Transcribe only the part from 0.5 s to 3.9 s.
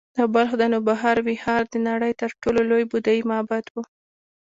د نوبهار ویهار د نړۍ تر ټولو لوی بودایي معبد و